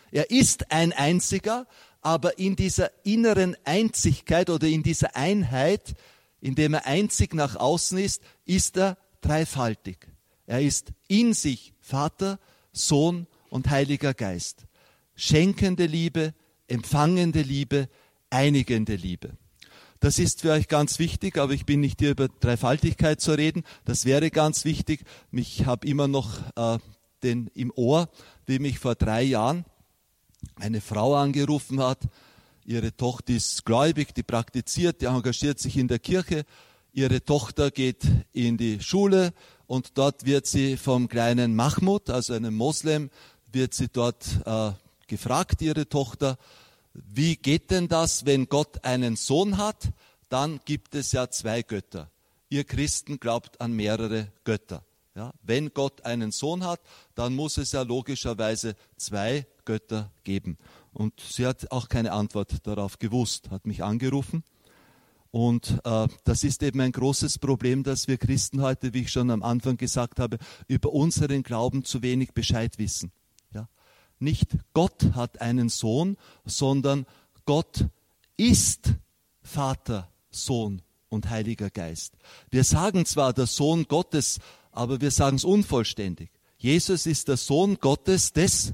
[0.09, 1.67] Er ist ein einziger,
[2.01, 5.95] aber in dieser inneren Einzigkeit oder in dieser Einheit,
[6.41, 10.07] in dem er einzig nach außen ist, ist er dreifaltig.
[10.45, 12.39] Er ist in sich Vater,
[12.71, 14.65] Sohn und Heiliger Geist.
[15.15, 16.33] Schenkende Liebe,
[16.67, 17.89] empfangende Liebe,
[18.29, 19.37] einigende Liebe.
[19.99, 23.63] Das ist für euch ganz wichtig, aber ich bin nicht hier über Dreifaltigkeit zu reden.
[23.85, 25.03] Das wäre ganz wichtig.
[25.31, 26.77] Ich habe immer noch äh,
[27.23, 28.09] den im Ohr,
[28.45, 29.65] wie mich vor drei Jahren
[30.55, 31.99] eine Frau angerufen hat.
[32.63, 36.45] Ihre Tochter ist gläubig, die praktiziert, die engagiert sich in der Kirche
[36.97, 39.31] Ihre Tochter geht in die Schule
[39.67, 43.11] und dort wird sie vom kleinen Mahmoud, also einem Moslem,
[43.51, 44.71] wird sie dort äh,
[45.05, 46.39] gefragt, ihre Tochter,
[46.95, 49.91] wie geht denn das, wenn Gott einen Sohn hat?
[50.29, 52.09] Dann gibt es ja zwei Götter.
[52.49, 54.83] Ihr Christen glaubt an mehrere Götter.
[55.13, 56.79] Ja, wenn Gott einen Sohn hat,
[57.13, 60.57] dann muss es ja logischerweise zwei Götter geben.
[60.93, 64.43] Und sie hat auch keine Antwort darauf gewusst, hat mich angerufen
[65.31, 69.29] und äh, das ist eben ein großes Problem, dass wir Christen heute, wie ich schon
[69.31, 70.37] am Anfang gesagt habe,
[70.67, 73.11] über unseren Glauben zu wenig Bescheid wissen.
[73.53, 73.67] Ja?
[74.19, 77.05] Nicht Gott hat einen Sohn, sondern
[77.45, 77.87] Gott
[78.37, 78.93] ist
[79.41, 82.13] Vater, Sohn und Heiliger Geist.
[82.49, 84.39] Wir sagen zwar der Sohn Gottes,
[84.71, 86.29] aber wir sagen es unvollständig.
[86.57, 88.73] Jesus ist der Sohn Gottes des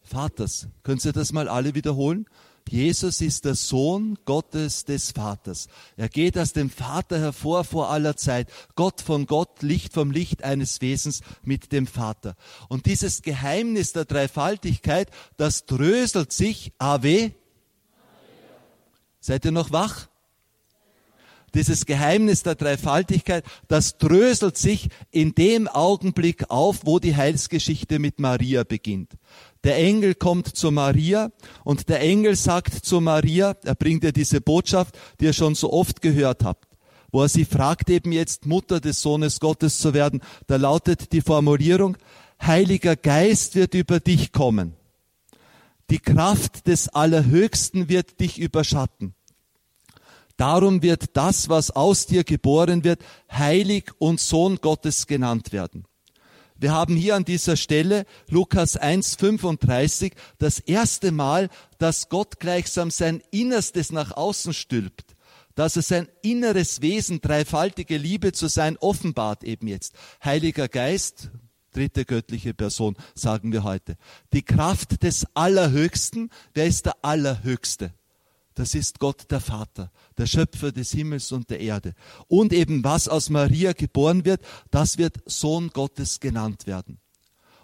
[0.00, 0.68] Vaters.
[0.82, 2.26] Können Sie das mal alle wiederholen?
[2.68, 5.68] Jesus ist der Sohn Gottes des Vaters.
[5.96, 8.48] Er geht aus dem Vater hervor vor aller Zeit.
[8.74, 12.36] Gott von Gott, Licht vom Licht eines Wesens mit dem Vater.
[12.68, 17.32] Und dieses Geheimnis der Dreifaltigkeit, das dröselt sich, Ave.
[19.20, 20.08] Seid ihr noch wach?
[21.54, 28.18] Dieses Geheimnis der Dreifaltigkeit, das dröselt sich in dem Augenblick auf, wo die Heilsgeschichte mit
[28.18, 29.12] Maria beginnt.
[29.64, 31.30] Der Engel kommt zu Maria
[31.62, 35.72] und der Engel sagt zu Maria, er bringt ihr diese Botschaft, die ihr schon so
[35.72, 36.68] oft gehört habt,
[37.12, 40.22] wo er sie fragt, eben jetzt Mutter des Sohnes Gottes zu werden.
[40.46, 41.96] Da lautet die Formulierung,
[42.44, 44.74] Heiliger Geist wird über dich kommen.
[45.90, 49.14] Die Kraft des Allerhöchsten wird dich überschatten.
[50.36, 55.84] Darum wird das, was aus dir geboren wird, heilig und Sohn Gottes genannt werden.
[56.62, 63.20] Wir haben hier an dieser Stelle Lukas 1,35 das erste Mal, dass Gott gleichsam sein
[63.32, 65.16] Innerstes nach außen stülpt,
[65.56, 69.94] dass er sein inneres Wesen, dreifaltige Liebe zu sein, offenbart eben jetzt.
[70.24, 71.32] Heiliger Geist,
[71.72, 73.96] dritte göttliche Person, sagen wir heute.
[74.32, 77.92] Die Kraft des Allerhöchsten, wer ist der Allerhöchste?
[78.54, 81.94] Das ist Gott der Vater, der Schöpfer des Himmels und der Erde.
[82.28, 86.98] Und eben was aus Maria geboren wird, das wird Sohn Gottes genannt werden.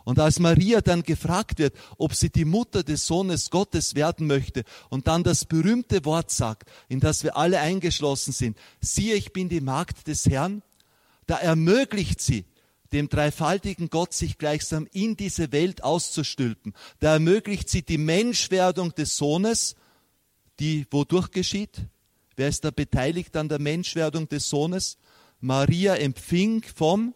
[0.05, 4.65] Und als Maria dann gefragt wird, ob sie die Mutter des Sohnes Gottes werden möchte
[4.89, 9.51] und dann das berühmte Wort sagt, in das wir alle eingeschlossen sind, siehe, ich bin
[9.51, 10.63] die Magd des Herrn,
[11.27, 12.47] da ermöglicht sie
[12.93, 16.73] dem dreifaltigen Gott sich gleichsam in diese Welt auszustülpen.
[17.01, 19.77] Da ermöglicht sie die Menschwerdung des Sohnes,
[20.59, 21.83] die wodurch geschieht?
[22.39, 24.97] Wer ist da beteiligt an der Menschwerdung des Sohnes?
[25.41, 27.13] Maria empfing vom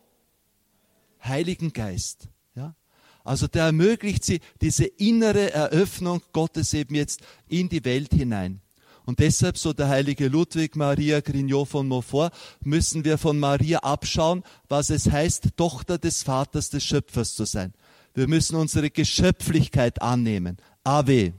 [1.23, 2.29] Heiligen Geist.
[2.57, 2.75] Ja?
[3.23, 8.63] Also der ermöglicht sie diese innere Eröffnung Gottes eben jetzt in die Welt hinein.
[9.07, 14.43] Und deshalb, so der heilige Ludwig Maria Grignot von Montfort, müssen wir von Maria abschauen,
[14.69, 17.75] was es heißt, Tochter des Vaters des Schöpfers zu sein.
[18.13, 20.57] Wir müssen unsere Geschöpflichkeit annehmen.
[20.83, 21.33] Ave.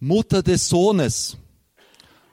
[0.00, 1.36] Mutter des Sohnes.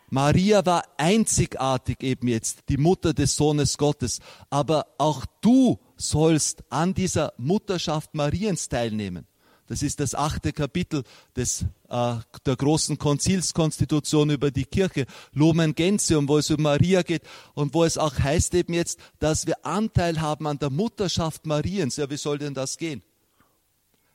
[0.09, 4.19] Maria war einzigartig eben jetzt, die Mutter des Sohnes Gottes.
[4.49, 9.25] Aber auch du sollst an dieser Mutterschaft Mariens teilnehmen.
[9.67, 11.03] Das ist das achte Kapitel
[11.35, 17.21] des, äh, der großen Konzilskonstitution über die Kirche, Lumen Gentium, wo es um Maria geht
[17.53, 21.97] und wo es auch heißt eben jetzt, dass wir Anteil haben an der Mutterschaft Mariens.
[21.97, 23.03] Ja, wie soll denn das gehen?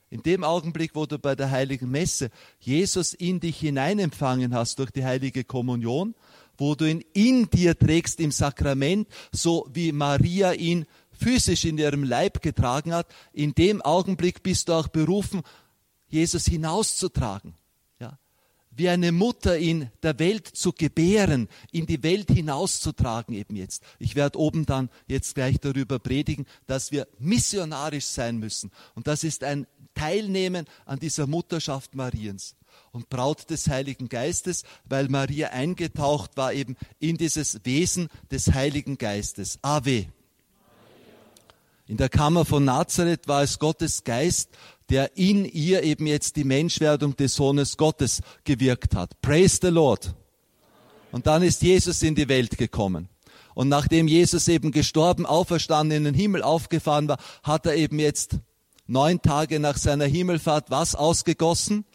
[0.09, 4.91] In dem Augenblick, wo du bei der heiligen Messe Jesus in dich hineinempfangen hast durch
[4.91, 6.15] die heilige Kommunion,
[6.57, 12.03] wo du ihn in dir trägst im Sakrament, so wie Maria ihn physisch in ihrem
[12.03, 15.41] Leib getragen hat, in dem Augenblick bist du auch berufen,
[16.07, 17.55] Jesus hinauszutragen.
[18.75, 23.83] Wie eine Mutter in der Welt zu gebären, in die Welt hinauszutragen eben jetzt.
[23.99, 28.71] Ich werde oben dann jetzt gleich darüber predigen, dass wir missionarisch sein müssen.
[28.93, 32.55] Und das ist ein teilnehmen an dieser Mutterschaft Mariens
[32.91, 38.97] und Braut des Heiligen Geistes, weil Maria eingetaucht war eben in dieses Wesen des Heiligen
[38.97, 39.57] Geistes.
[39.61, 40.07] Ave.
[41.87, 44.49] In der Kammer von Nazareth war es Gottes Geist,
[44.89, 49.19] der in ihr eben jetzt die Menschwerdung des Sohnes Gottes gewirkt hat.
[49.21, 50.13] Praise the Lord.
[51.11, 53.09] Und dann ist Jesus in die Welt gekommen.
[53.53, 58.39] Und nachdem Jesus eben gestorben, auferstanden, in den Himmel aufgefahren war, hat er eben jetzt
[58.85, 61.85] neun Tage nach seiner Himmelfahrt was ausgegossen?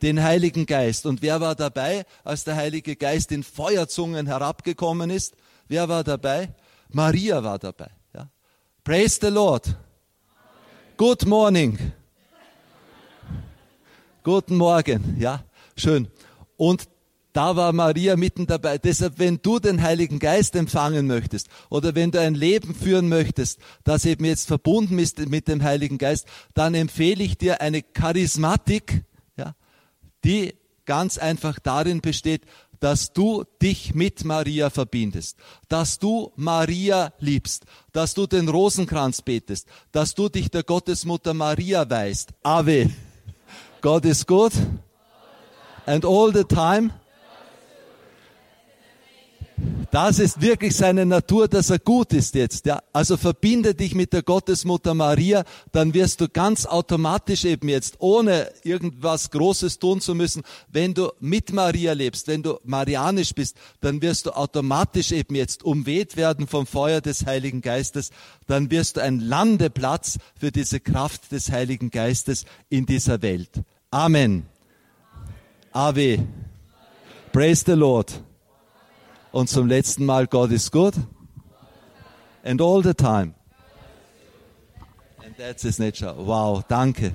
[0.00, 1.04] Den Heiligen Geist.
[1.06, 5.34] Und wer war dabei, als der Heilige Geist in Feuerzungen herabgekommen ist?
[5.68, 6.54] Wer war dabei?
[6.88, 7.90] Maria war dabei.
[8.14, 8.30] Ja.
[8.84, 9.76] Praise the Lord.
[11.00, 11.78] Good morning.
[14.22, 15.16] Guten Morgen.
[15.18, 15.42] Ja,
[15.74, 16.08] schön.
[16.58, 16.90] Und
[17.32, 18.76] da war Maria mitten dabei.
[18.76, 23.60] Deshalb, wenn du den Heiligen Geist empfangen möchtest oder wenn du ein Leben führen möchtest,
[23.82, 29.02] das eben jetzt verbunden ist mit dem Heiligen Geist, dann empfehle ich dir eine Charismatik,
[29.38, 29.54] ja,
[30.22, 30.52] die
[30.84, 32.42] ganz einfach darin besteht,
[32.80, 35.36] dass du dich mit Maria verbindest,
[35.68, 41.88] dass du Maria liebst, dass du den Rosenkranz betest, dass du dich der Gottesmutter Maria
[41.88, 42.30] weißt.
[42.42, 42.90] Ave.
[43.80, 44.52] God is good.
[45.86, 46.92] And all the time
[49.90, 52.66] das ist wirklich seine Natur, dass er gut ist jetzt.
[52.66, 52.80] Ja?
[52.92, 58.50] Also verbinde dich mit der Gottesmutter Maria, dann wirst du ganz automatisch eben jetzt, ohne
[58.62, 64.00] irgendwas Großes tun zu müssen, wenn du mit Maria lebst, wenn du marianisch bist, dann
[64.00, 68.10] wirst du automatisch eben jetzt umweht werden vom Feuer des Heiligen Geistes.
[68.46, 73.50] Dann wirst du ein Landeplatz für diese Kraft des Heiligen Geistes in dieser Welt.
[73.90, 74.46] Amen.
[75.72, 76.26] Ave.
[77.32, 78.22] Praise the Lord.
[79.32, 80.94] Und zum letzten Mal, God is good.
[82.42, 83.34] And all the time.
[85.24, 86.14] And that's his nature.
[86.16, 87.14] Wow, danke.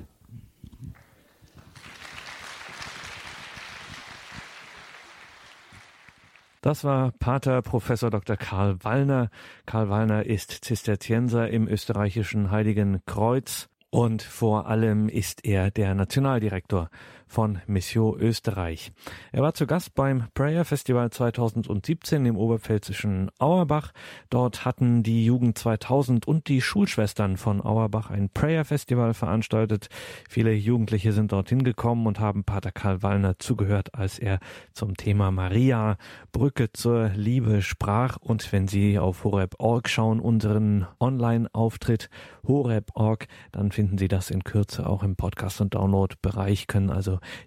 [6.62, 8.36] Das war Pater Professor Dr.
[8.36, 9.30] Karl Wallner.
[9.66, 16.90] Karl Wallner ist Zisterzienser im österreichischen Heiligen Kreuz und vor allem ist er der Nationaldirektor
[17.26, 18.92] von Mission Österreich.
[19.32, 23.92] Er war zu Gast beim Prayer Festival 2017 im oberpfälzischen Auerbach.
[24.30, 29.88] Dort hatten die Jugend 2000 und die Schulschwestern von Auerbach ein Prayer Festival veranstaltet.
[30.28, 34.38] Viele Jugendliche sind dorthin gekommen und haben Pater Karl Wallner zugehört, als er
[34.72, 35.96] zum Thema Maria,
[36.32, 38.16] Brücke zur Liebe sprach.
[38.18, 42.08] Und wenn Sie auf horeb.org schauen, unseren Online-Auftritt
[42.46, 46.90] horeb.org, dann finden Sie das in Kürze auch im Podcast- und Download-Bereich, können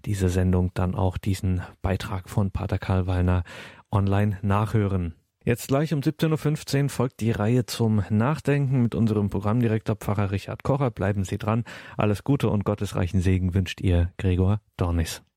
[0.05, 3.43] diese Sendung dann auch diesen Beitrag von Pater Karl Wallner
[3.91, 5.15] online nachhören.
[5.45, 10.63] Jetzt gleich um 17.15 Uhr folgt die Reihe zum Nachdenken mit unserem Programmdirektor Pfarrer Richard
[10.63, 10.91] Kocher.
[10.91, 11.63] Bleiben Sie dran.
[11.97, 15.23] Alles Gute und gottesreichen Segen wünscht Ihr Gregor Dornis.